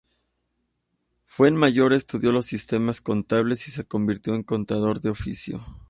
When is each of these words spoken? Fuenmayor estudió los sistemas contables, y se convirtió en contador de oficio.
Fuenmayor 1.27 1.93
estudió 1.93 2.31
los 2.31 2.47
sistemas 2.47 3.01
contables, 3.01 3.67
y 3.67 3.71
se 3.71 3.83
convirtió 3.83 4.33
en 4.33 4.41
contador 4.41 4.99
de 4.99 5.11
oficio. 5.11 5.63